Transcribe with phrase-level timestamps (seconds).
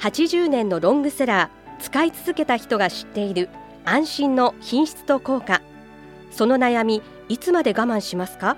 [0.00, 3.48] 80年のロングセラー使い続けた人が知っている
[3.84, 5.62] 安心の品質と効果。
[6.30, 8.56] その悩みいつまで我慢しますか？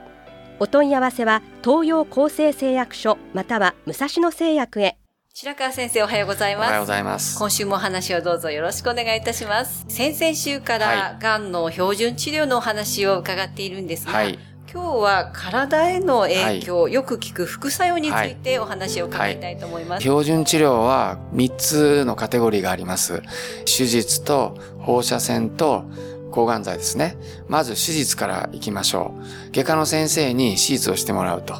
[0.58, 4.96] お問い合わせは東洋厚生製薬所または武蔵野製薬へ。
[5.32, 6.66] 白川先生おはようございます。
[6.66, 7.38] おはようございます。
[7.38, 9.86] 今週もお話をどうぞよろしくお願いいたします。
[9.88, 10.80] 先々週かはい。
[10.80, 14.38] らがんの標準治療のお話を伺っているんですが、はい
[14.72, 23.20] 今日は体への影響、よく聞く副作用についてお話を伺いたいと思います、標準治療は3つのカテゴリーがあります。
[23.64, 25.86] 手術と放射線と
[26.30, 27.16] 抗がん剤ですね。
[27.48, 29.12] まず手術から行きましょ
[29.48, 29.50] う。
[29.50, 31.56] 外科の先生に手術をしてもらうと。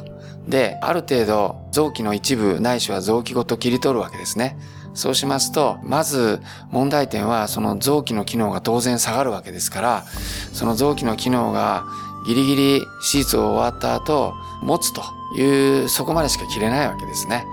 [0.47, 4.57] で、ある程度臓器の一部ないしは臓器ごと切り取るわけですね。
[4.93, 6.39] そうしますと、まず
[6.69, 10.05] 問題点はその臓器の機能が当然下がるわけですから、
[10.53, 11.83] その臓器の機能が
[12.25, 15.03] ギリギリ手術を終わった後、持つと
[15.35, 17.45] いう、そこまでしか切れないわけですね。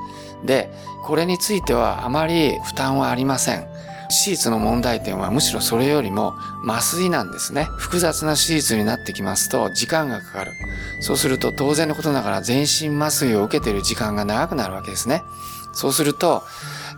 [0.44, 0.70] で、
[1.04, 3.66] これについてはあまり負担はありません。
[4.08, 6.34] 手術の問題点はむしろそれよりも
[6.66, 7.64] 麻酔なんですね。
[7.76, 10.52] 複雑な手術になってきますと時間がかかる。
[11.00, 15.24] そうすると当然のことながら全身麻酔を受けている時間が長くなるわけですね。
[15.72, 16.42] そうすると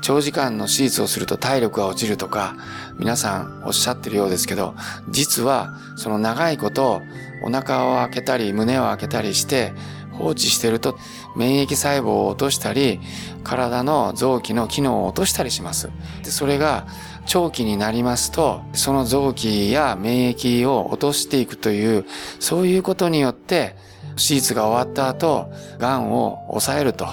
[0.02, 2.54] 長時間の手術をすると体力が落ちるとか
[2.98, 4.74] 皆さんおっしゃってるようですけど
[5.08, 7.02] 実はその長いこと
[7.42, 9.72] お腹を開けたり胸を開けたりして
[10.12, 10.98] 放置してると
[11.36, 13.00] 免疫細胞を落としたり
[13.42, 15.90] 体の臓器の機能を落としたりします。
[16.22, 16.86] でそれが
[17.26, 22.04] 長期になりますとその臓器や免疫を落としていくという
[22.38, 23.76] そういうことによって
[24.16, 27.06] 手術が終わった後癌を抑えると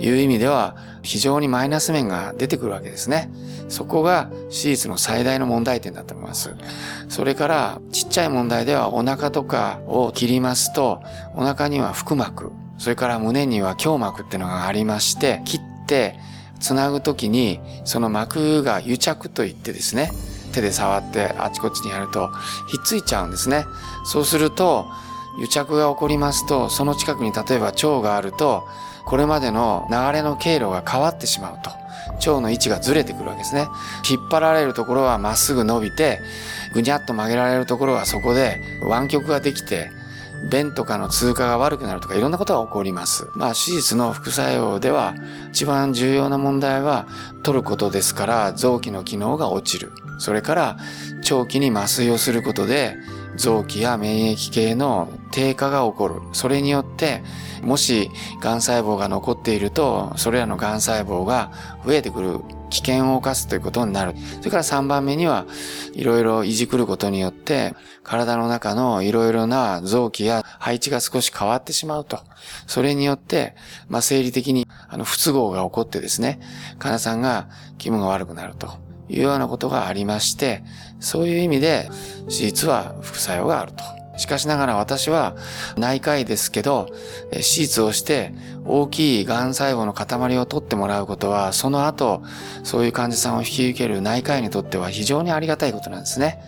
[0.00, 3.30] いう意味では非常にマイナス面が出てくるわけですね。
[3.68, 6.54] そこが手術の最大の問題点だと思います。
[7.08, 11.02] それからちっちゃい問題ではお腹とかを切りますと
[11.34, 16.18] お腹には腹膜、それから胸には胸膜っていうのがありまして切って
[16.60, 20.10] つなぐときにその膜が癒着といってですね
[20.52, 22.28] 手で触ってあちこちにやると
[22.68, 23.64] ひっついちゃうんですね。
[24.04, 24.86] そうすると
[25.38, 28.66] 癒着が起こりますとその近くに例えば腸があると
[29.04, 31.70] これまでの流れの経路が変わってしまうと。
[32.18, 33.66] 腸の位置がずれてくるわけですね。
[34.08, 36.20] 引っ張られるところはまっすぐ伸びて、
[36.72, 39.90] ぐにゃっと曲げられるところはそこで湾曲ができて、
[40.50, 43.28] 便とかの通過が悪くなるとかいろんなことが起こります。
[43.34, 45.14] まあ手術の副作用では
[45.50, 47.06] 一番重要な問題は
[47.42, 49.92] 取ることですから臓器の機能が落ちる。
[50.18, 50.76] それから
[51.22, 52.96] 長期に麻酔をすることで
[53.36, 56.20] 臓器や免疫系の低下が起こる。
[56.32, 57.22] それによって
[57.62, 61.50] もし癌細胞が残っているとそれらの癌細胞が
[61.84, 62.40] 増えてくる
[62.74, 64.14] 危険を冒すということになる。
[64.38, 65.46] それから3番目には、
[65.92, 72.18] いろいろいじくることによって、体の中のいろいろな臓器や配置が少し変わってしまうと。
[72.66, 73.54] それによって、
[73.88, 76.40] まあ、生理的にあの不都合が起こってですね、
[76.80, 80.62] 患者さんが気分が悪くなるというようなことがありまして、
[81.00, 81.88] そういう意味で
[82.28, 83.84] 手術は副作用があると。
[84.16, 85.34] しかしながら私は
[85.76, 86.88] 内科医ですけど、
[87.32, 88.32] 手術をして
[88.64, 92.22] 大きい癌細胞の塊を取ってもらうことは、その後、
[92.62, 96.40] そういう患者さんを引き受ける内科医にとっては非常にありがたいことなんですね。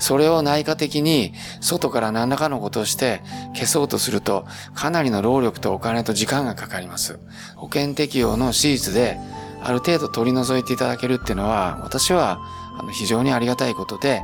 [0.00, 3.22] それを内科的に外から何らかのことをして
[3.54, 4.44] 消そうとすると、
[4.74, 7.20] かなりの労力とお金と時間がかかります。
[7.54, 9.16] 保険適用の手術で
[9.64, 12.40] ある程度取り除いていただけるっていうのは、私は
[12.90, 14.22] 非常にありがたいことで、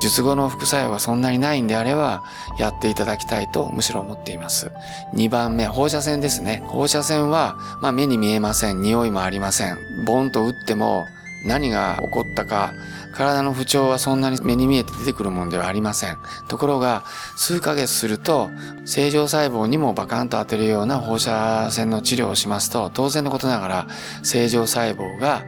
[0.00, 2.22] 術後の副作用がそんなにないんであれば、
[2.58, 4.70] やっていただきたいとむしろ思っています。
[5.14, 6.62] 2番目、放射線ですね。
[6.66, 8.80] 放射線は、まあ目に見えません。
[8.80, 9.78] 匂いもありません。
[10.06, 11.06] ボンと打っても
[11.44, 12.72] 何が起こったか、
[13.14, 16.18] 体の不調はそんなに目に見えて出てくるものではありません。
[16.48, 17.04] ところが、
[17.36, 18.50] 数ヶ月すると、
[18.84, 23.86] 正常細胞にもバカンと当てるような放射線の治療をしますと、当然のことながら、
[24.22, 25.44] 正常細胞が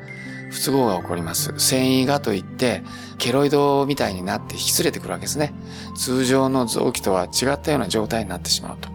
[0.50, 1.54] 不都合が起こります。
[1.58, 2.82] 繊維がといって、
[3.18, 5.54] ケロイドみたいになって引き連れてくるわけですね。
[5.96, 8.88] 通常の臓器とは違ったような状態になってしまうと。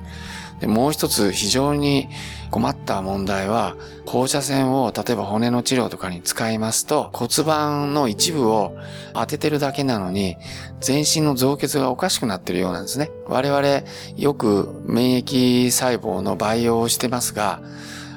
[0.60, 2.07] でもう一つ非常に
[2.50, 3.75] 困った問題は、
[4.06, 8.78] 放射線を例えば骨の治療とかに使いますと、骨盤の一部を
[9.13, 10.38] 当ててるだけなのに、
[10.80, 13.12] 全身の造血がおかしくなってるようなんですね。
[13.28, 13.84] 我々
[14.16, 17.62] よく免疫細胞の培養をしてますが、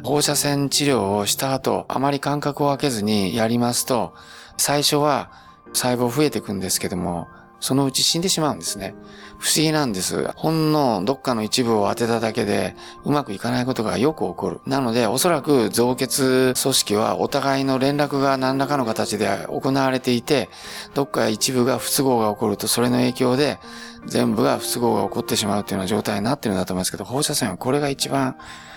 [0.05, 4.15] 放射線治療をした後、あまり間隔を空けずにやりますと、
[4.57, 5.31] 最初は
[5.73, 7.27] 細胞増えていくんですけども、
[7.61, 8.95] そのうち死んでしまうんですね。
[9.39, 10.31] 不思議なんです。
[10.37, 14.61] ほんのどっかの一部を当てただけでうまくいかないことがよく起こる。
[14.67, 20.49] なのでおそらく造血組織はお互いの連絡が何らかの形で行われていて、
[20.95, 23.59] どっか一部が不都合が起こるとそれの影響で
[24.07, 28.37] 全部が不都合が起こってしまうというような状態になってるんだと思いますけど、放射線はこれが一番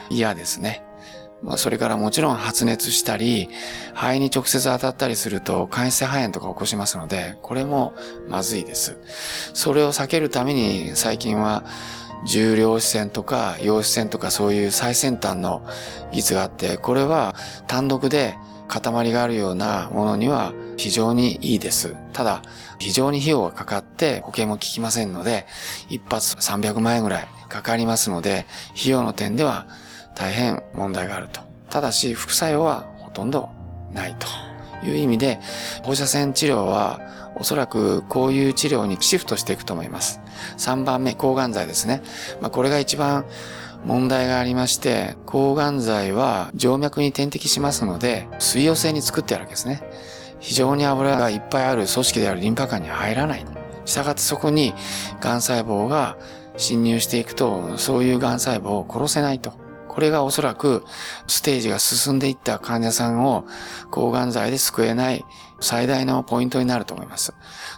[0.10, 0.84] 嫌ですね。
[1.44, 3.50] まあ、それからもちろん発熱したり、
[3.94, 7.94] 肺に直接当たったりすると、間質性肺炎とか起こしますので、これも
[8.30, 8.98] まずいです。
[9.54, 11.64] それを避けるために、最近は、
[12.24, 15.66] 重量子線とか、陽子線とかそういう最先端の
[16.12, 17.36] 技術があって、これは
[17.68, 18.36] 単独で
[18.68, 21.96] 塊があるようなものには非常にいいです。
[22.14, 22.44] ただ、
[22.80, 25.46] 非常に費用がかかって保険も効きませんので、
[25.90, 28.46] 一発300万円ぐらいかかりますので、
[28.78, 29.66] 費用の点では
[30.16, 31.42] 大変問題があると。
[31.70, 33.50] ただし、副作用はほとんど
[33.94, 35.40] ないという意味で、
[35.84, 37.00] 放射線治療は
[37.36, 40.20] おそらくこういう治療にシフトしていくと思います。
[40.58, 42.02] 3番目、抗がん剤ですね。
[42.42, 43.26] まあ、これが一番
[43.86, 49.82] 問題がありまして、抗がん剤は静脈に点滴しますので、水溶性に作ってあるわけですね。
[50.40, 53.46] 非常に油がいっぱいある組織であるリンパ管に入らない。
[53.86, 54.74] したがってそこに
[55.20, 56.18] 癌細胞が
[56.58, 59.54] 侵入していくと、そういう癌細胞を殺せないと。
[59.92, 60.86] これがおそらく
[61.28, 63.46] ステージが進んでいった患者さんを
[63.90, 65.26] 抗がん剤で救えない
[65.60, 67.34] 最大のポイントになると思います。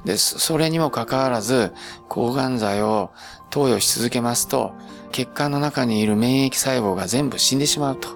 [0.05, 1.73] で、それにもかかわらず
[2.09, 3.11] 抗がん剤を
[3.49, 4.73] 投与し続けますと
[5.11, 8.09] 血管の中にいる免疫細胞が全部死んでしまうと。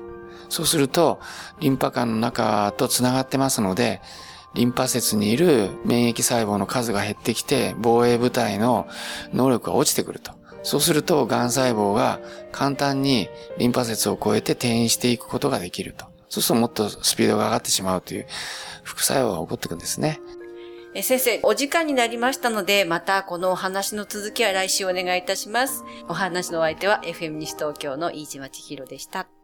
[0.50, 1.20] そうすると
[1.60, 4.02] リンパ管の中と繋がってますので
[4.54, 8.88] リンパ節にいる免疫細胞の数が減ってきて防衛部隊の
[9.34, 10.37] 能力が落ちてくると。
[10.68, 12.20] そうすると、癌細胞が
[12.52, 16.04] 簡単にリンパ節を超えて転移していくことができると。
[16.28, 18.26] そうするともっとスピードが上がってしまうという
[18.84, 20.20] 副作用が起こってくるんですね。
[20.94, 25.86] え先生、お時間になりましたので、またこのお話の続きは来週お願いいたします。
[26.10, 29.37] お話のお相手は FM 西東京の飯島千尋でした。